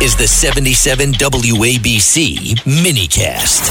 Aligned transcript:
is 0.00 0.14
the 0.14 0.28
77 0.28 1.12
WABC 1.14 2.54
minicast. 2.60 3.68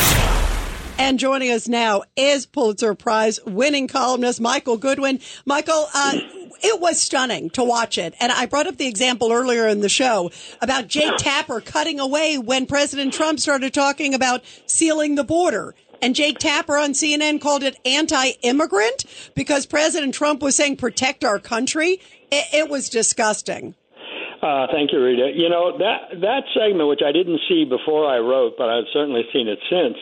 And 1.00 1.18
joining 1.18 1.52
us 1.52 1.70
now 1.70 2.04
is 2.18 2.46
Pulitzer 2.46 2.96
Prize 2.96 3.40
winning 3.46 3.88
columnist 3.88 4.42
Michael 4.42 4.76
Goodwin. 4.76 5.22
Michael, 5.46 5.88
uh, 5.94 6.16
it 6.62 6.82
was 6.82 7.02
stunning 7.02 7.50
to 7.52 7.64
watch 7.64 7.98
it. 7.98 8.14
And 8.20 8.34
I 8.34 8.46
brought 8.46 8.68
up 8.68 8.76
the 8.76 8.88
example 8.88 9.32
earlier 9.32 9.70
in 9.70 9.80
the 9.80 9.88
show 9.88 10.30
about 10.62 10.90
Jake 10.90 11.16
Tapper 11.16 11.62
cutting 11.62 11.98
away 11.98 12.38
when 12.38 12.66
President 12.66 13.14
Trump 13.14 13.40
started 13.40 13.74
talking 13.74 14.14
about 14.14 14.44
sealing 14.66 15.16
the 15.16 15.24
border. 15.24 15.76
And 16.02 16.14
Jake 16.14 16.40
Tapper 16.40 16.76
on 16.78 16.92
CNN 16.92 17.40
called 17.40 17.64
it 17.64 17.78
anti-immigrant 17.86 19.06
because 19.34 19.66
President 19.66 20.14
Trump 20.14 20.42
was 20.42 20.58
saying 20.58 20.76
protect 20.76 21.24
our 21.24 21.40
country. 21.40 22.02
It, 22.32 22.48
it 22.54 22.70
was 22.70 22.90
disgusting. 22.90 23.76
Uh, 24.42 24.68
thank 24.72 24.92
you, 24.92 25.04
Rita. 25.04 25.32
You 25.34 25.50
know 25.50 25.78
that 25.78 26.22
that 26.22 26.44
segment, 26.54 26.90
which 26.90 27.02
I 27.06 27.12
didn't 27.12 27.42
see 27.50 27.66
before 27.66 28.06
I 28.06 28.20
wrote, 28.20 28.54
but 28.58 28.70
I've 28.70 28.90
certainly 28.94 29.24
seen 29.34 29.48
it 29.48 29.60
since. 29.70 29.98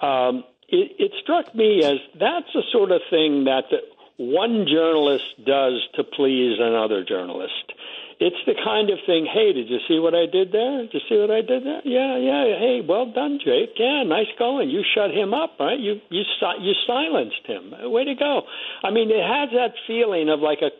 Um, 0.00 0.44
it, 0.68 0.96
it 0.98 1.12
struck 1.22 1.54
me 1.54 1.84
as 1.84 1.98
that's 2.18 2.52
the 2.54 2.62
sort 2.72 2.90
of 2.90 3.02
thing 3.10 3.44
that 3.44 3.64
the, 3.70 3.78
one 4.16 4.66
journalist 4.66 5.44
does 5.44 5.82
to 5.94 6.04
please 6.04 6.58
another 6.60 7.04
journalist. 7.04 7.72
It's 8.20 8.38
the 8.46 8.54
kind 8.54 8.90
of 8.90 8.98
thing. 9.06 9.26
Hey, 9.26 9.52
did 9.52 9.68
you 9.68 9.80
see 9.88 9.98
what 9.98 10.14
I 10.14 10.26
did 10.30 10.52
there? 10.52 10.86
Did 10.86 10.94
you 10.94 11.00
see 11.08 11.18
what 11.18 11.30
I 11.30 11.42
did 11.42 11.66
there? 11.66 11.82
Yeah, 11.84 12.16
yeah. 12.16 12.58
Hey, 12.58 12.80
well 12.80 13.10
done, 13.10 13.40
Jake. 13.44 13.74
Yeah, 13.76 14.04
nice 14.04 14.30
going. 14.38 14.70
You 14.70 14.82
shut 14.94 15.10
him 15.10 15.34
up, 15.34 15.58
right? 15.58 15.78
You 15.78 16.00
you 16.10 16.22
you 16.60 16.72
silenced 16.86 17.44
him. 17.44 17.74
Way 17.90 18.04
to 18.04 18.14
go. 18.14 18.42
I 18.84 18.90
mean, 18.90 19.10
it 19.10 19.20
has 19.20 19.50
that 19.52 19.74
feeling 19.86 20.30
of 20.30 20.40
like 20.40 20.62
a 20.62 20.70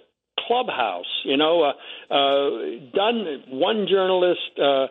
clubhouse. 0.47 1.11
You 1.25 1.37
know, 1.37 1.63
uh, 1.63 2.15
uh, 2.15 2.49
done 2.95 3.45
one 3.49 3.87
journalist 3.89 4.41
uh, 4.59 4.87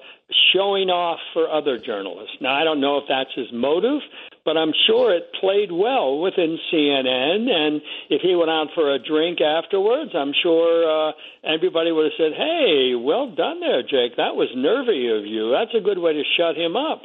showing 0.53 0.89
off 0.89 1.19
for 1.33 1.49
other 1.49 1.77
journalists. 1.77 2.37
Now, 2.41 2.53
I 2.53 2.63
don't 2.63 2.81
know 2.81 2.97
if 2.97 3.05
that's 3.07 3.33
his 3.35 3.47
motive, 3.53 4.01
but 4.45 4.57
I'm 4.57 4.73
sure 4.87 5.13
it 5.13 5.31
played 5.39 5.71
well 5.71 6.19
within 6.19 6.57
CNN. 6.71 7.49
And 7.49 7.81
if 8.09 8.21
he 8.21 8.35
went 8.35 8.49
out 8.49 8.67
for 8.75 8.93
a 8.93 8.99
drink 8.99 9.41
afterwards, 9.41 10.11
I'm 10.13 10.33
sure 10.41 10.83
uh, 10.83 11.11
everybody 11.43 11.91
would 11.91 12.05
have 12.05 12.17
said, 12.17 12.33
"Hey, 12.33 12.95
well 12.95 13.29
done 13.29 13.59
there, 13.59 13.83
Jake. 13.83 14.17
That 14.17 14.35
was 14.35 14.49
nervy 14.55 15.09
of 15.09 15.25
you. 15.25 15.51
That's 15.51 15.73
a 15.75 15.83
good 15.83 15.97
way 15.97 16.13
to 16.13 16.23
shut 16.37 16.55
him 16.57 16.75
up." 16.75 17.03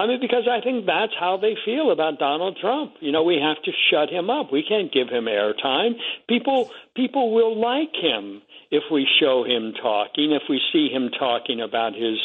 I 0.00 0.06
mean, 0.06 0.18
because 0.18 0.48
I 0.50 0.62
think 0.64 0.86
that's 0.86 1.12
how 1.20 1.36
they 1.36 1.56
feel 1.62 1.90
about 1.90 2.18
Donald 2.18 2.56
Trump. 2.58 2.94
You 3.00 3.12
know, 3.12 3.22
we 3.22 3.36
have 3.36 3.62
to 3.64 3.70
shut 3.90 4.08
him 4.08 4.30
up. 4.30 4.50
We 4.50 4.62
can't 4.66 4.90
give 4.90 5.08
him 5.08 5.26
airtime. 5.26 5.92
People 6.26 6.70
people 6.96 7.34
will 7.34 7.60
like 7.60 7.94
him 8.00 8.40
if 8.70 8.84
we 8.90 9.06
show 9.20 9.44
him 9.44 9.74
talking, 9.74 10.32
if 10.32 10.44
we 10.48 10.58
see 10.72 10.88
him 10.88 11.10
talking 11.10 11.60
about 11.60 11.92
his 11.92 12.16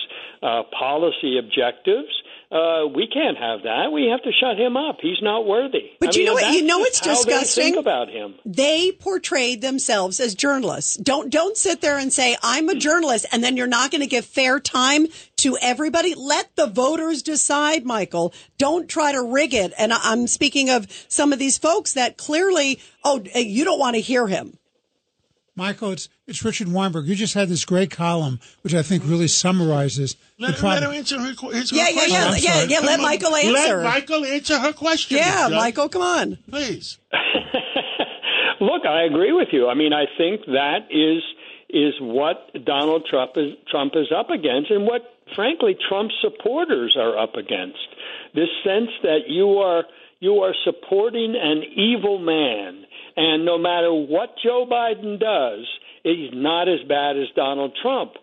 uh, 0.41 0.63
policy 0.71 1.37
objectives. 1.37 2.13
Uh, 2.51 2.87
we 2.93 3.07
can't 3.07 3.37
have 3.37 3.63
that. 3.63 3.91
We 3.91 4.09
have 4.11 4.21
to 4.23 4.31
shut 4.31 4.57
him 4.59 4.77
up. 4.77 4.97
He's 5.01 5.21
not 5.21 5.45
worthy. 5.45 5.91
But 5.99 6.09
I 6.09 6.11
you 6.11 6.17
mean, 6.19 6.25
know 6.25 6.33
what? 6.33 6.53
You 6.53 6.63
know 6.63 6.79
what's 6.79 6.99
disgusting? 6.99 7.63
They 7.63 7.71
think 7.71 7.77
about 7.77 8.09
him. 8.09 8.35
They 8.45 8.91
portrayed 8.91 9.61
themselves 9.61 10.19
as 10.19 10.35
journalists. 10.35 10.95
Don't 10.95 11.31
don't 11.31 11.57
sit 11.57 11.81
there 11.81 11.97
and 11.97 12.13
say 12.13 12.37
I'm 12.43 12.69
a 12.69 12.75
journalist, 12.75 13.25
and 13.31 13.43
then 13.43 13.57
you're 13.57 13.67
not 13.67 13.91
going 13.91 14.01
to 14.01 14.07
give 14.07 14.25
fair 14.25 14.59
time 14.59 15.07
to 15.37 15.57
everybody. 15.61 16.13
Let 16.15 16.55
the 16.55 16.67
voters 16.67 17.23
decide, 17.23 17.85
Michael. 17.85 18.33
Don't 18.57 18.87
try 18.87 19.11
to 19.11 19.21
rig 19.21 19.53
it. 19.53 19.73
And 19.77 19.91
I'm 19.91 20.27
speaking 20.27 20.69
of 20.69 20.87
some 21.07 21.33
of 21.33 21.39
these 21.39 21.57
folks 21.57 21.93
that 21.93 22.17
clearly, 22.17 22.79
oh, 23.03 23.23
you 23.35 23.65
don't 23.65 23.79
want 23.79 23.95
to 23.95 24.01
hear 24.01 24.27
him. 24.27 24.57
Michael, 25.55 25.91
it's 25.91 26.09
it's 26.27 26.43
Richard 26.43 26.67
Weinberg. 26.67 27.05
You 27.05 27.15
just 27.15 27.33
had 27.33 27.47
this 27.47 27.63
great 27.63 27.89
column, 27.91 28.39
which 28.61 28.73
I 28.73 28.81
think 28.81 29.03
really 29.05 29.27
summarizes 29.27 30.15
let, 30.37 30.55
the 30.55 30.59
problem. 30.59 30.83
Let 30.83 30.91
her 30.91 30.97
answer 30.97 31.19
her, 31.19 31.51
his, 31.51 31.71
yeah, 31.71 31.85
her 31.85 31.89
yeah, 31.89 31.93
question. 31.93 32.13
yeah, 32.13 32.27
I'm 32.27 32.69
yeah, 32.69 32.79
yeah. 32.79 32.85
Let 32.85 32.99
on. 32.99 33.05
Michael 33.05 33.35
answer. 33.35 33.77
Let 33.77 33.83
Michael 33.83 34.25
answer 34.25 34.59
her 34.59 34.73
question. 34.73 35.17
yeah, 35.17 35.47
Judge. 35.47 35.57
Michael, 35.57 35.89
come 35.89 36.01
on. 36.01 36.37
Please. 36.49 36.97
Look, 38.59 38.85
I 38.85 39.03
agree 39.03 39.31
with 39.31 39.49
you. 39.51 39.67
I 39.67 39.73
mean, 39.75 39.93
I 39.93 40.05
think 40.17 40.41
that 40.47 40.87
is 40.89 41.23
is 41.69 41.93
what 41.99 42.51
Donald 42.65 43.05
Trump 43.09 43.31
is 43.35 43.53
Trump 43.69 43.93
is 43.95 44.11
up 44.15 44.29
against, 44.29 44.71
and 44.71 44.85
what, 44.85 45.01
frankly, 45.35 45.75
Trump 45.89 46.11
supporters 46.21 46.95
are 46.99 47.17
up 47.17 47.35
against. 47.35 47.79
This 48.33 48.49
sense 48.63 48.89
that 49.03 49.27
you 49.27 49.57
are 49.57 49.83
you 50.19 50.39
are 50.39 50.53
supporting 50.63 51.35
an 51.35 51.63
evil 51.75 52.19
man, 52.19 52.85
and 53.15 53.45
no 53.45 53.57
matter 53.57 53.93
what 53.93 54.35
Joe 54.43 54.67
Biden 54.69 55.19
does, 55.19 55.65
he's 56.03 56.31
not 56.33 56.67
as 56.67 56.79
bad 56.87 57.17
as 57.17 57.27
Donald 57.35 57.77
Trump. 57.81 58.13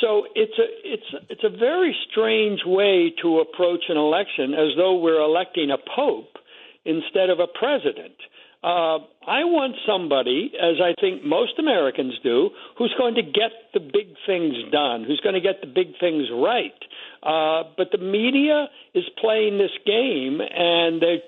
So 0.00 0.24
it's 0.34 0.58
a 0.58 0.66
it's 0.84 1.24
it's 1.30 1.44
a 1.44 1.56
very 1.56 1.94
strange 2.10 2.60
way 2.64 3.12
to 3.22 3.40
approach 3.40 3.84
an 3.88 3.96
election, 3.96 4.54
as 4.54 4.76
though 4.76 4.98
we're 4.98 5.20
electing 5.20 5.70
a 5.70 5.78
pope 5.78 6.38
instead 6.84 7.30
of 7.30 7.38
a 7.38 7.46
president. 7.46 8.16
Uh, 8.64 9.02
I 9.26 9.42
want 9.42 9.74
somebody, 9.84 10.52
as 10.54 10.76
I 10.80 10.94
think 11.00 11.24
most 11.24 11.58
Americans 11.58 12.14
do, 12.22 12.50
who's 12.78 12.94
going 12.96 13.16
to 13.16 13.22
get 13.22 13.50
the 13.74 13.80
big 13.80 14.14
things 14.24 14.54
done, 14.70 15.02
who's 15.04 15.20
going 15.20 15.34
to 15.34 15.40
get 15.40 15.60
the 15.60 15.66
big 15.66 15.98
things 15.98 16.28
right. 16.32 16.78
Uh, 17.22 17.64
but 17.76 17.90
the 17.90 17.98
media 17.98 18.66
is 18.94 19.04
playing 19.20 19.58
this 19.58 19.74
game, 19.84 20.40
and 20.40 21.02
they 21.02 21.22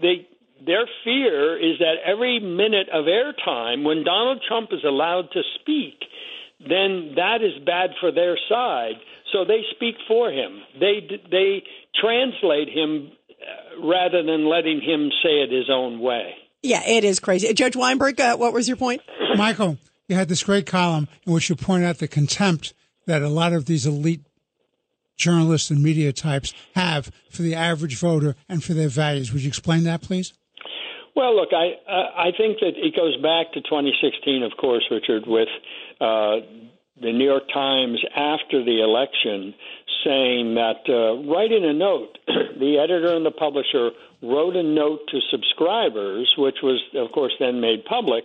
they 0.00 0.28
their 0.64 0.86
fear 1.04 1.56
is 1.58 1.78
that 1.78 1.96
every 2.06 2.40
minute 2.40 2.88
of 2.92 3.06
airtime, 3.06 3.84
when 3.84 4.04
Donald 4.04 4.42
Trump 4.46 4.70
is 4.72 4.84
allowed 4.84 5.28
to 5.32 5.42
speak, 5.60 5.94
then 6.60 7.12
that 7.16 7.38
is 7.42 7.62
bad 7.64 7.90
for 8.00 8.12
their 8.12 8.38
side. 8.48 8.94
So 9.32 9.44
they 9.44 9.62
speak 9.74 9.96
for 10.06 10.30
him. 10.30 10.60
They 10.78 11.20
they 11.30 11.64
translate 12.00 12.68
him 12.68 13.10
uh, 13.30 13.86
rather 13.86 14.22
than 14.22 14.48
letting 14.48 14.80
him 14.80 15.10
say 15.22 15.42
it 15.42 15.50
his 15.50 15.68
own 15.70 16.00
way. 16.00 16.34
Yeah, 16.62 16.82
it 16.86 17.04
is 17.04 17.20
crazy. 17.20 17.52
Judge 17.52 17.76
Weinberg, 17.76 18.20
uh, 18.20 18.36
what 18.36 18.52
was 18.52 18.68
your 18.68 18.76
point? 18.76 19.02
Michael, 19.36 19.76
you 20.08 20.16
had 20.16 20.28
this 20.28 20.42
great 20.42 20.66
column 20.66 21.08
in 21.26 21.32
which 21.32 21.50
you 21.50 21.56
point 21.56 21.84
out 21.84 21.98
the 21.98 22.08
contempt 22.08 22.72
that 23.06 23.22
a 23.22 23.28
lot 23.28 23.52
of 23.52 23.66
these 23.66 23.86
elite 23.86 24.22
journalists 25.16 25.70
and 25.70 25.82
media 25.82 26.12
types 26.12 26.54
have 26.74 27.10
for 27.30 27.42
the 27.42 27.54
average 27.54 27.98
voter 27.98 28.34
and 28.48 28.64
for 28.64 28.72
their 28.72 28.88
values. 28.88 29.32
Would 29.32 29.42
you 29.42 29.48
explain 29.48 29.84
that, 29.84 30.00
please? 30.00 30.32
Well, 31.14 31.36
look, 31.36 31.50
I 31.52 31.74
I 31.88 32.30
think 32.36 32.58
that 32.60 32.74
it 32.76 32.96
goes 32.96 33.16
back 33.22 33.52
to 33.54 33.60
2016, 33.60 34.42
of 34.42 34.52
course, 34.58 34.84
Richard, 34.90 35.24
with 35.26 35.48
uh, 36.00 36.42
the 37.00 37.12
New 37.12 37.24
York 37.24 37.44
Times 37.52 38.02
after 38.16 38.64
the 38.64 38.82
election 38.82 39.54
saying 40.04 40.54
that 40.54 40.82
uh, 40.88 41.22
writing 41.30 41.64
a 41.64 41.72
note, 41.72 42.18
the 42.26 42.78
editor 42.82 43.14
and 43.14 43.24
the 43.24 43.30
publisher 43.30 43.90
wrote 44.22 44.56
a 44.56 44.62
note 44.62 45.00
to 45.10 45.20
subscribers, 45.30 46.32
which 46.36 46.56
was, 46.62 46.82
of 46.94 47.10
course, 47.12 47.32
then 47.38 47.60
made 47.60 47.84
public, 47.84 48.24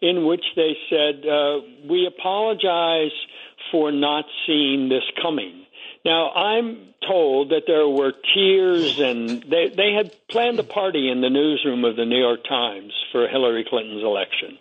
in 0.00 0.26
which 0.26 0.44
they 0.56 0.76
said, 0.88 1.26
uh, 1.26 1.60
"We 1.88 2.06
apologize 2.06 3.14
for 3.70 3.92
not 3.92 4.24
seeing 4.46 4.88
this 4.88 5.04
coming." 5.22 5.66
Now, 6.04 6.30
I'm 6.30 6.94
told 7.06 7.50
that 7.50 7.64
there 7.66 7.88
were 7.88 8.12
tears, 8.34 8.98
and 8.98 9.42
they, 9.42 9.68
they 9.68 9.92
had 9.92 10.14
planned 10.28 10.58
a 10.58 10.64
party 10.64 11.10
in 11.10 11.20
the 11.20 11.30
newsroom 11.30 11.84
of 11.84 11.96
the 11.96 12.06
New 12.06 12.18
York 12.18 12.44
Times 12.48 12.92
for 13.12 13.28
Hillary 13.28 13.66
Clinton's 13.68 14.02
election. 14.02 14.58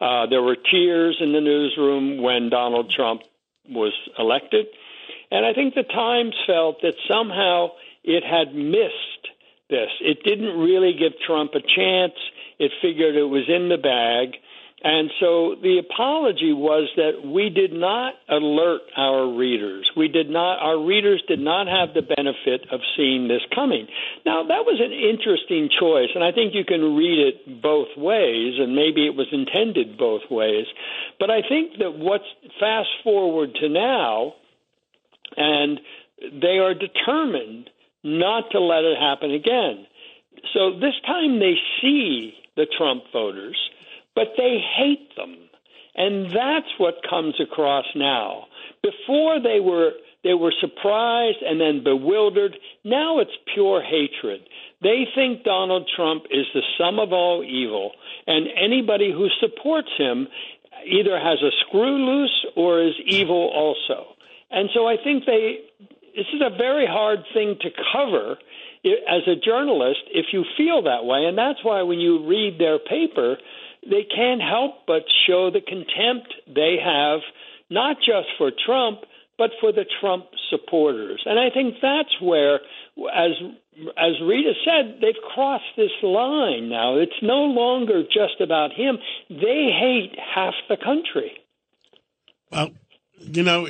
Uh, 0.00 0.26
there 0.26 0.42
were 0.42 0.56
tears 0.56 1.18
in 1.20 1.32
the 1.32 1.40
newsroom 1.40 2.22
when 2.22 2.50
Donald 2.50 2.90
Trump 2.90 3.22
was 3.68 3.92
elected. 4.18 4.66
And 5.30 5.44
I 5.44 5.52
think 5.52 5.74
the 5.74 5.82
Times 5.82 6.34
felt 6.46 6.80
that 6.82 6.94
somehow 7.08 7.72
it 8.04 8.24
had 8.24 8.54
missed 8.54 9.28
this. 9.68 9.90
It 10.00 10.22
didn't 10.24 10.58
really 10.58 10.94
give 10.98 11.12
Trump 11.26 11.52
a 11.54 11.60
chance. 11.60 12.14
It 12.58 12.72
figured 12.80 13.16
it 13.16 13.24
was 13.24 13.44
in 13.48 13.68
the 13.68 13.76
bag. 13.76 14.36
And 14.82 15.10
so 15.18 15.56
the 15.60 15.82
apology 15.82 16.52
was 16.52 16.88
that 16.94 17.26
we 17.26 17.50
did 17.50 17.72
not 17.72 18.14
alert 18.28 18.82
our 18.96 19.26
readers. 19.26 19.90
We 19.96 20.06
did 20.06 20.30
not, 20.30 20.62
our 20.62 20.78
readers 20.78 21.20
did 21.26 21.40
not 21.40 21.66
have 21.66 21.94
the 21.94 22.02
benefit 22.02 22.62
of 22.70 22.78
seeing 22.96 23.26
this 23.26 23.42
coming. 23.52 23.88
Now, 24.24 24.46
that 24.46 24.62
was 24.62 24.78
an 24.78 24.92
interesting 24.92 25.68
choice, 25.68 26.10
and 26.14 26.22
I 26.22 26.30
think 26.30 26.54
you 26.54 26.64
can 26.64 26.94
read 26.94 27.18
it 27.18 27.60
both 27.60 27.88
ways, 27.96 28.54
and 28.58 28.76
maybe 28.76 29.04
it 29.04 29.16
was 29.16 29.26
intended 29.32 29.98
both 29.98 30.22
ways. 30.30 30.66
But 31.18 31.30
I 31.30 31.42
think 31.42 31.78
that 31.78 31.98
what's 31.98 32.30
fast 32.60 32.90
forward 33.02 33.54
to 33.60 33.68
now, 33.68 34.34
and 35.36 35.80
they 36.40 36.58
are 36.62 36.74
determined 36.74 37.68
not 38.04 38.52
to 38.52 38.60
let 38.60 38.84
it 38.84 38.96
happen 38.96 39.32
again. 39.32 39.86
So 40.54 40.78
this 40.78 40.94
time 41.04 41.40
they 41.40 41.54
see 41.82 42.34
the 42.54 42.66
Trump 42.78 43.02
voters 43.12 43.58
but 44.18 44.34
they 44.36 44.58
hate 44.76 45.14
them. 45.14 45.36
And 45.94 46.26
that's 46.26 46.66
what 46.76 47.06
comes 47.08 47.34
across 47.40 47.84
now. 47.94 48.46
Before 48.82 49.40
they 49.40 49.60
were 49.60 49.92
they 50.24 50.34
were 50.34 50.52
surprised 50.60 51.38
and 51.46 51.60
then 51.60 51.84
bewildered. 51.84 52.56
Now 52.82 53.20
it's 53.20 53.30
pure 53.54 53.80
hatred. 53.80 54.40
They 54.82 55.06
think 55.14 55.44
Donald 55.44 55.88
Trump 55.94 56.24
is 56.32 56.46
the 56.52 56.62
sum 56.76 56.98
of 56.98 57.12
all 57.12 57.44
evil, 57.44 57.92
and 58.26 58.48
anybody 58.60 59.12
who 59.12 59.28
supports 59.38 59.90
him 59.96 60.26
either 60.84 61.16
has 61.16 61.38
a 61.40 61.52
screw 61.60 61.96
loose 62.10 62.46
or 62.56 62.82
is 62.82 62.94
evil 63.06 63.52
also. 63.54 64.16
And 64.50 64.68
so 64.74 64.88
I 64.88 64.96
think 64.96 65.26
they 65.26 65.60
this 66.16 66.26
is 66.34 66.42
a 66.44 66.56
very 66.56 66.86
hard 66.86 67.20
thing 67.32 67.56
to 67.60 67.70
cover 67.92 68.36
as 68.84 69.22
a 69.28 69.36
journalist 69.36 70.00
if 70.10 70.26
you 70.32 70.44
feel 70.56 70.82
that 70.82 71.04
way, 71.04 71.24
and 71.26 71.38
that's 71.38 71.62
why 71.62 71.82
when 71.82 72.00
you 72.00 72.26
read 72.26 72.58
their 72.58 72.78
paper, 72.80 73.36
they 73.82 74.04
can't 74.04 74.42
help 74.42 74.86
but 74.86 75.02
show 75.26 75.50
the 75.50 75.60
contempt 75.60 76.34
they 76.46 76.76
have 76.82 77.20
not 77.70 77.96
just 77.98 78.28
for 78.38 78.50
Trump 78.50 79.00
but 79.38 79.52
for 79.60 79.70
the 79.72 79.86
Trump 80.00 80.26
supporters. 80.50 81.22
And 81.24 81.38
I 81.38 81.48
think 81.48 81.76
that's 81.80 82.20
where, 82.20 82.56
as 83.14 83.30
as 83.96 84.20
Rita 84.20 84.52
said, 84.64 84.98
they've 85.00 85.22
crossed 85.32 85.76
this 85.76 85.92
line 86.02 86.68
now. 86.68 86.96
It's 86.98 87.22
no 87.22 87.44
longer 87.44 88.02
just 88.02 88.40
about 88.40 88.72
him. 88.72 88.98
They 89.30 89.70
hate 89.70 90.18
half 90.18 90.54
the 90.68 90.76
country. 90.76 91.30
Well, 92.50 92.70
you 93.20 93.44
know, 93.44 93.68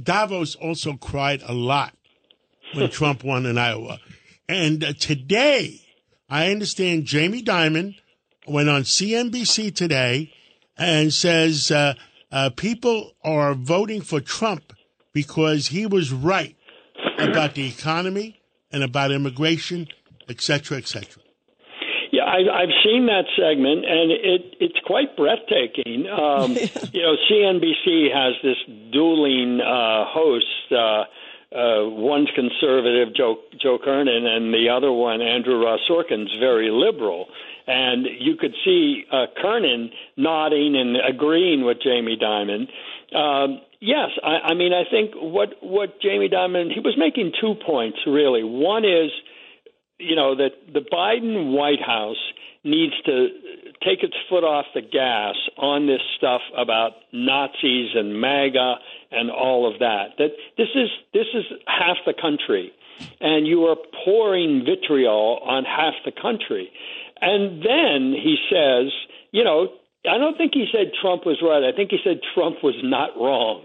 Davos 0.00 0.54
also 0.54 0.94
cried 0.94 1.42
a 1.44 1.52
lot 1.52 1.92
when 2.72 2.88
Trump 2.90 3.24
won 3.24 3.46
in 3.46 3.58
Iowa. 3.58 3.98
And 4.48 4.84
uh, 4.84 4.92
today, 4.92 5.80
I 6.30 6.52
understand 6.52 7.06
Jamie 7.06 7.42
Dimon 7.42 7.96
went 8.50 8.68
on 8.68 8.82
CNBC 8.82 9.74
today 9.74 10.32
and 10.76 11.12
says 11.12 11.70
uh, 11.70 11.94
uh, 12.30 12.50
people 12.50 13.12
are 13.24 13.54
voting 13.54 14.00
for 14.00 14.20
Trump 14.20 14.72
because 15.12 15.68
he 15.68 15.86
was 15.86 16.12
right 16.12 16.56
about 17.18 17.54
the 17.54 17.66
economy 17.68 18.40
and 18.70 18.82
about 18.82 19.10
immigration, 19.10 19.88
et 20.28 20.40
cetera, 20.40 20.78
et 20.78 20.86
cetera. 20.86 21.22
Yeah, 22.10 22.22
I, 22.24 22.62
I've 22.62 22.74
seen 22.84 23.06
that 23.06 23.24
segment, 23.36 23.84
and 23.84 24.10
it 24.10 24.56
it's 24.60 24.78
quite 24.86 25.14
breathtaking. 25.16 26.08
Um, 26.08 26.52
you 26.92 27.02
know, 27.02 27.16
CNBC 27.30 28.12
has 28.14 28.34
this 28.42 28.56
dueling 28.92 29.60
uh, 29.60 30.04
host. 30.06 30.72
Uh, 31.50 31.88
one's 31.88 32.28
conservative, 32.34 33.14
Joe 33.16 33.36
Joe 33.60 33.78
Kernan, 33.82 34.26
and 34.26 34.52
the 34.52 34.68
other 34.68 34.92
one, 34.92 35.22
Andrew 35.22 35.64
Ross 35.64 35.80
Sorkin's 35.88 36.36
very 36.38 36.70
liberal. 36.70 37.26
And 37.66 38.06
you 38.20 38.36
could 38.36 38.54
see 38.64 39.04
uh, 39.10 39.26
Kernan 39.40 39.90
nodding 40.16 40.76
and 40.76 40.96
agreeing 40.96 41.64
with 41.64 41.78
Jamie 41.82 42.18
Dimon. 42.20 42.68
Um, 43.16 43.60
yes, 43.80 44.10
I, 44.22 44.50
I 44.50 44.54
mean, 44.54 44.72
I 44.74 44.84
think 44.90 45.12
what 45.14 45.54
what 45.62 46.00
Jamie 46.02 46.28
Dimon 46.28 46.70
he 46.72 46.80
was 46.80 46.96
making 46.98 47.32
two 47.40 47.54
points 47.66 47.98
really. 48.06 48.44
One 48.44 48.84
is 48.84 49.10
you 49.98 50.16
know 50.16 50.34
that 50.36 50.50
the 50.72 50.80
Biden 50.80 51.52
White 51.52 51.80
House 51.80 52.20
needs 52.62 52.94
to 53.06 53.28
take 53.84 54.02
its 54.02 54.14
foot 54.28 54.44
off 54.44 54.66
the 54.74 54.82
gas 54.82 55.36
on 55.56 55.86
this 55.86 56.02
stuff 56.16 56.42
about 56.56 56.92
Nazis 57.12 57.90
and 57.94 58.20
MAGA 58.20 58.76
and 59.10 59.30
all 59.30 59.70
of 59.70 59.78
that. 59.80 60.16
That 60.18 60.30
this 60.56 60.68
is 60.74 60.88
this 61.12 61.26
is 61.34 61.44
half 61.66 61.96
the 62.06 62.14
country, 62.14 62.72
and 63.20 63.46
you 63.46 63.64
are 63.64 63.76
pouring 64.04 64.64
vitriol 64.64 65.40
on 65.44 65.64
half 65.64 65.94
the 66.04 66.12
country. 66.12 66.70
And 67.20 67.62
then 67.62 68.12
he 68.12 68.36
says, 68.50 68.92
you 69.32 69.42
know, 69.42 69.68
I 70.08 70.18
don't 70.18 70.36
think 70.36 70.52
he 70.54 70.66
said 70.72 70.92
Trump 71.00 71.26
was 71.26 71.38
right. 71.42 71.64
I 71.64 71.74
think 71.74 71.90
he 71.90 71.98
said 72.04 72.20
Trump 72.34 72.62
was 72.62 72.76
not 72.82 73.16
wrong. 73.16 73.62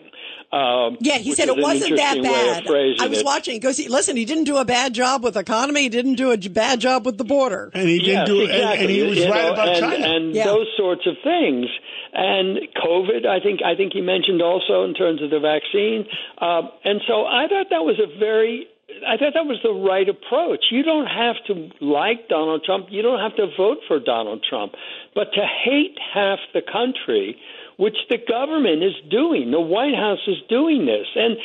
Um, 0.54 0.98
Yeah, 1.02 1.18
he 1.18 1.34
said 1.34 1.48
it 1.50 1.58
wasn't 1.58 1.96
that 1.98 2.18
interesting 2.18 2.24
way 2.32 2.50
of 2.58 2.64
bad. 2.66 3.02
I 3.06 3.08
was 3.08 3.20
it. 3.20 3.26
watching. 3.26 3.54
He 3.56 3.60
goes, 3.60 3.80
listen, 3.90 4.16
he 4.16 4.26
didn't 4.26 4.44
do 4.44 4.58
a 4.58 4.66
bad 4.66 4.94
job 4.94 5.24
with 5.24 5.36
economy. 5.36 5.82
He 5.82 5.90
didn't 5.90 6.16
do 6.16 6.32
a 6.32 6.38
bad 6.38 6.80
job 6.80 7.06
with 7.08 7.18
the 7.18 7.24
border. 7.24 7.72
And 7.74 7.90
he 7.90 7.98
didn't 8.00 8.14
Yes, 8.14 8.28
do 8.28 8.42
and- 8.42 8.52
exactly. 8.52 8.82
and, 8.86 8.90
he 8.92 9.02
was 9.04 9.18
You 9.18 9.32
right 9.32 9.44
know, 9.46 9.54
about 9.54 9.70
and, 9.70 9.80
China. 9.80 10.08
and 10.08 10.36
Yeah. 10.36 10.46
those 10.46 10.68
sorts 10.78 11.08
of 11.08 11.16
things. 11.24 11.66
And 12.14 12.60
COVID, 12.86 13.26
I 13.26 13.40
think, 13.40 13.62
I 13.66 13.74
think 13.76 13.94
he 13.94 14.02
mentioned 14.02 14.42
also 14.44 14.84
in 14.84 14.94
terms 14.94 15.24
of 15.24 15.32
the 15.32 15.40
vaccine. 15.40 16.06
Um, 16.38 16.70
and 16.86 17.02
so 17.08 17.26
I 17.26 17.48
thought 17.48 17.72
that 17.72 17.84
was 17.84 17.98
a 18.00 18.06
very, 18.20 18.68
I 19.08 19.18
thought 19.18 19.34
that 19.34 19.48
was 19.48 19.58
the 19.64 19.74
right 19.74 20.08
approach. 20.08 20.66
You 20.70 20.84
don't 20.84 21.08
have 21.08 21.38
to 21.48 21.70
like 21.82 22.30
Donald 22.30 22.64
Trump. 22.64 22.88
You 22.92 23.02
don't 23.02 23.20
have 23.20 23.36
to 23.38 23.48
vote 23.58 23.80
for 23.88 23.98
Donald 24.00 24.46
Trump, 24.48 24.74
but 25.16 25.34
to 25.34 25.42
hate 25.66 25.98
half 26.14 26.38
the 26.54 26.62
country, 26.62 27.36
which 27.78 27.98
the 28.10 28.18
government 28.18 28.84
is 28.84 28.96
doing, 29.10 29.52
the 29.52 29.60
White 29.62 29.96
House 29.96 30.26
is 30.28 30.38
doing 30.50 30.86
this, 30.86 31.08
and 31.16 31.38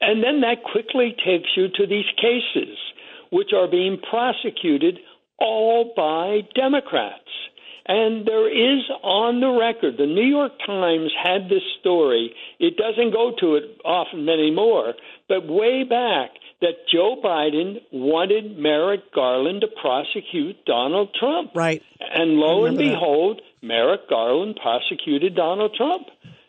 and 0.00 0.22
then 0.22 0.40
that 0.42 0.62
quickly 0.62 1.16
takes 1.24 1.48
you 1.56 1.68
to 1.68 1.86
these 1.86 2.04
cases, 2.20 2.76
which 3.30 3.52
are 3.56 3.68
being 3.68 3.98
prosecuted 3.98 4.98
all 5.38 5.92
by 5.96 6.40
Democrats. 6.54 7.22
And 7.88 8.26
there 8.26 8.50
is 8.50 8.82
on 9.02 9.40
the 9.40 9.50
record, 9.50 9.96
the 9.96 10.06
New 10.06 10.26
York 10.26 10.52
Times 10.66 11.12
had 11.22 11.48
this 11.48 11.62
story. 11.80 12.34
It 12.58 12.76
doesn't 12.76 13.12
go 13.12 13.32
to 13.40 13.54
it 13.54 13.78
often 13.84 14.28
anymore, 14.28 14.94
but 15.28 15.46
way 15.46 15.84
back 15.84 16.30
that 16.60 16.88
Joe 16.92 17.20
Biden 17.22 17.76
wanted 17.92 18.58
Merrick 18.58 19.12
Garland 19.14 19.60
to 19.60 19.68
prosecute 19.80 20.64
Donald 20.64 21.14
Trump. 21.18 21.52
Right. 21.54 21.82
And 22.12 22.32
lo 22.32 22.64
and 22.64 22.76
remember 22.76 22.82
that. 22.82 23.00
behold, 23.00 23.42
Merrick 23.62 24.08
Garland 24.08 24.58
prosecuted 24.60 25.34
Donald 25.34 25.74
Trump. 25.74 26.08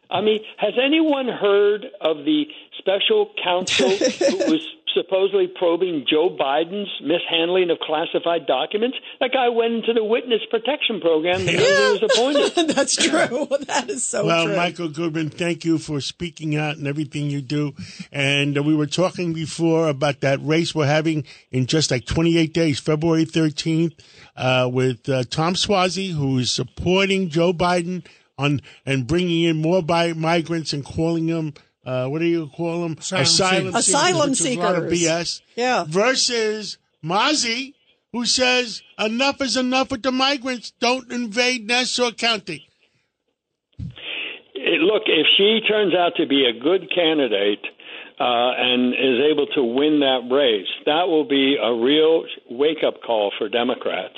I 0.10 0.22
mean, 0.22 0.40
has 0.58 0.74
anyone 0.82 1.28
heard 1.28 1.86
of 2.00 2.24
the 2.24 2.48
special 2.78 3.34
counsel 3.44 3.90
who 3.90 4.38
was 4.52 4.68
supposedly 4.94 5.48
probing 5.48 6.06
Joe 6.10 6.30
Biden's 6.30 6.90
mishandling 7.02 7.70
of 7.70 7.80
classified 7.80 8.46
documents? 8.48 8.98
That 9.20 9.32
guy 9.34 9.50
went 9.50 9.74
into 9.76 9.94
the 9.94 10.04
witness 10.04 10.42
protection 10.50 11.02
program 11.02 11.40
the 11.46 11.54
minute 11.54 11.62
he 11.62 12.00
was 12.00 12.04
appointed. 12.04 12.70
That's 12.76 12.96
true. 12.96 13.48
That 13.68 13.90
is 13.90 14.06
so 14.06 14.26
Well, 14.26 14.46
true. 14.46 14.56
Michael 14.56 14.90
Goodwin, 14.90 15.30
thank 15.30 15.66
you 15.66 15.78
for 15.78 16.00
speaking 16.02 16.56
out 16.56 16.78
and 16.78 16.88
everything 16.88 17.30
you 17.30 17.42
do. 17.42 17.74
And 18.12 18.58
uh, 18.58 18.64
we 18.64 18.76
were 18.76 18.86
talking 18.88 19.34
before 19.34 19.90
about 19.90 20.22
that 20.22 20.40
race 20.44 20.74
we're 20.74 20.86
having 20.88 21.26
in 21.52 21.66
just 21.66 21.92
like 21.92 22.06
28 22.06 22.54
days, 22.54 22.80
February 22.80 23.26
13th, 23.26 23.94
uh, 24.36 24.70
with 24.72 25.08
uh, 25.10 25.24
Tom 25.30 25.56
Suozzi, 25.56 26.12
who 26.14 26.38
is 26.38 26.52
supporting 26.52 27.30
Joe 27.30 27.52
Biden 27.54 28.06
on 28.38 28.62
and 28.86 29.08
bringing 29.08 29.44
in 29.44 29.58
more 29.58 29.82
bi- 29.82 30.14
migrants 30.14 30.72
and 30.74 30.86
calling 30.86 31.26
them. 31.26 31.54
Uh, 31.88 32.06
what 32.10 32.20
do 32.20 32.26
you 32.26 32.50
call 32.54 32.82
them? 32.82 32.98
Asylum 33.00 33.74
Asylum 33.74 33.74
seekers. 33.74 33.74
seekers. 33.76 33.88
Asylum 33.88 34.30
which 34.30 34.42
is 34.42 34.56
a 34.56 34.60
lot 34.60 34.76
of. 34.76 34.84
BS. 34.92 35.42
Yeah. 35.56 35.86
Versus 35.88 36.78
Mazi, 37.02 37.76
who 38.12 38.26
says 38.26 38.82
enough 39.00 39.42
is 39.42 39.56
enough 39.56 39.92
with 39.92 40.04
the 40.04 40.12
migrants. 40.12 40.74
Don't 40.82 41.10
invade 41.12 41.66
Nassau 41.66 42.12
County. 42.12 42.68
Eh, 43.80 43.86
Look, 44.82 45.04
if 45.06 45.28
she 45.38 45.62
turns 45.66 45.94
out 45.96 46.12
to 46.18 46.28
be 46.28 46.46
a 46.46 46.60
good 46.60 46.92
candidate 46.94 47.64
uh, 48.20 48.52
and 48.58 48.94
is 48.94 49.22
able 49.32 49.48
to 49.56 49.64
win 49.64 50.02
that 50.02 50.28
race, 50.30 50.68
that 50.86 51.08
will 51.08 51.26
be 51.26 51.56
a 51.56 51.74
real 51.74 52.26
wake 52.50 52.84
up 52.86 53.02
call 53.02 53.32
for 53.38 53.48
Democrats. 53.48 54.18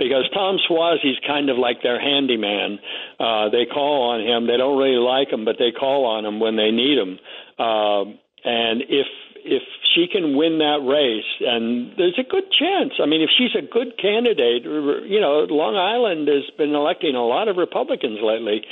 Because 0.00 0.24
Tom 0.32 0.56
Suozzi's 0.68 1.20
kind 1.26 1.50
of 1.50 1.58
like 1.58 1.82
their 1.84 2.00
handyman. 2.00 2.78
Uh, 3.20 3.50
they 3.50 3.66
call 3.68 4.10
on 4.16 4.20
him. 4.26 4.46
They 4.48 4.56
don't 4.56 4.78
really 4.78 4.96
like 4.96 5.28
him, 5.28 5.44
but 5.44 5.56
they 5.58 5.70
call 5.70 6.06
on 6.06 6.24
him 6.24 6.40
when 6.40 6.56
they 6.56 6.70
need 6.72 6.96
him. 6.98 7.18
Um 7.64 8.18
and 8.42 8.80
if 8.88 9.06
if 9.44 9.62
she 9.94 10.06
can 10.06 10.36
win 10.36 10.58
that 10.58 10.80
race, 10.86 11.24
and 11.40 11.92
there's 11.96 12.18
a 12.18 12.22
good 12.22 12.44
chance. 12.52 12.92
I 13.02 13.06
mean, 13.06 13.22
if 13.22 13.30
she's 13.36 13.54
a 13.56 13.62
good 13.66 13.96
candidate, 14.00 14.64
you 14.64 15.18
know, 15.20 15.46
Long 15.48 15.76
Island 15.76 16.28
has 16.28 16.44
been 16.58 16.74
electing 16.74 17.14
a 17.16 17.24
lot 17.24 17.48
of 17.48 17.56
Republicans 17.56 18.18
lately, 18.22 18.62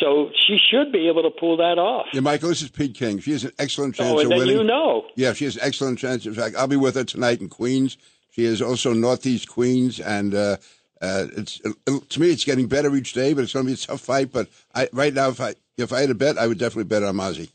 so 0.00 0.30
she 0.46 0.56
should 0.70 0.92
be 0.92 1.08
able 1.08 1.22
to 1.22 1.30
pull 1.30 1.56
that 1.58 1.78
off. 1.78 2.06
Yeah, 2.12 2.20
Michael, 2.20 2.50
this 2.50 2.60
is 2.62 2.70
Pete 2.70 2.94
King. 2.94 3.18
She 3.20 3.32
has 3.32 3.44
an 3.44 3.52
excellent 3.58 3.94
chance 3.96 4.10
Oh, 4.10 4.18
and 4.18 4.24
of 4.24 4.28
then 4.30 4.38
winning. 4.40 4.56
you 4.58 4.64
know. 4.64 5.04
Yeah, 5.16 5.32
she 5.32 5.44
has 5.46 5.56
an 5.56 5.62
excellent 5.64 5.98
chance. 5.98 6.26
In 6.26 6.34
fact, 6.34 6.56
I'll 6.56 6.68
be 6.68 6.76
with 6.76 6.94
her 6.96 7.04
tonight 7.04 7.40
in 7.40 7.48
Queens. 7.48 7.96
She 8.30 8.44
is 8.44 8.60
also 8.62 8.92
Northeast 8.92 9.48
Queens, 9.48 9.98
and 9.98 10.34
uh, 10.34 10.56
uh, 11.00 11.26
it's 11.36 11.58
to 11.58 12.20
me, 12.20 12.30
it's 12.30 12.44
getting 12.44 12.66
better 12.66 12.94
each 12.94 13.12
day. 13.12 13.32
But 13.32 13.44
it's 13.44 13.52
going 13.52 13.66
to 13.66 13.70
be 13.70 13.74
a 13.74 13.76
tough 13.76 14.00
fight. 14.00 14.32
But 14.32 14.48
I, 14.74 14.88
right 14.92 15.14
now, 15.14 15.28
if 15.28 15.40
I 15.40 15.54
if 15.76 15.92
I 15.92 16.00
had 16.00 16.10
a 16.10 16.14
bet, 16.14 16.38
I 16.38 16.46
would 16.46 16.58
definitely 16.58 16.84
bet 16.84 17.02
on 17.02 17.16
Mazi. 17.16 17.50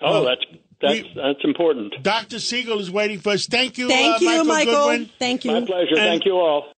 Oh, 0.00 0.24
that's 0.24 0.44
that's 0.80 1.02
we- 1.02 1.12
that's 1.16 1.44
important. 1.44 1.94
Dr. 2.02 2.38
Siegel 2.38 2.78
is 2.80 2.90
waiting 2.90 3.18
for 3.18 3.30
us. 3.30 3.46
Thank 3.46 3.78
you, 3.78 3.88
Thank 3.88 4.16
uh, 4.16 4.18
you, 4.20 4.26
Michael, 4.28 4.44
Michael. 4.44 4.74
Goodwin. 4.74 5.10
Thank 5.18 5.44
you. 5.44 5.52
My 5.52 5.60
pleasure. 5.60 5.88
And- 5.90 5.96
Thank 5.98 6.24
you 6.24 6.34
all. 6.34 6.72